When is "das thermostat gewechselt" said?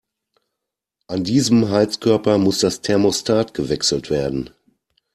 2.57-4.09